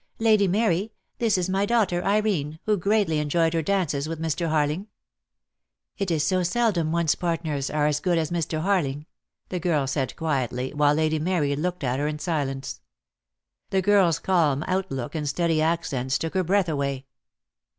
"Lady 0.17 0.47
Mary, 0.47 0.91
this 1.19 1.37
is 1.37 1.47
my 1.47 1.63
daughter, 1.63 2.03
Irene, 2.03 2.57
who 2.65 2.75
greatly 2.75 3.19
enjoyed 3.19 3.53
her 3.53 3.61
dances 3.61 4.09
with 4.09 4.19
Mr. 4.19 4.49
Harling." 4.49 4.87
"It 5.95 6.09
is 6.09 6.23
so 6.25 6.41
seldom 6.41 6.91
one's 6.91 7.13
partners 7.13 7.69
are 7.69 7.85
as 7.85 7.99
good 7.99 8.17
as 8.17 8.31
Mr. 8.31 8.63
Harling," 8.63 9.05
the 9.49 9.59
girl 9.59 9.85
said 9.85 10.15
quietly, 10.15 10.73
while 10.73 10.95
Lady 10.95 11.19
Mary 11.19 11.55
looked 11.55 11.83
at 11.83 11.99
her 11.99 12.07
in 12.07 12.17
silence. 12.17 12.81
The 13.69 13.83
girl's 13.83 14.17
calm 14.17 14.63
outlook, 14.67 15.13
and 15.13 15.29
steady 15.29 15.61
accents, 15.61 16.17
took 16.17 16.33
her 16.33 16.43
breath 16.43 16.67
away. 16.69 17.05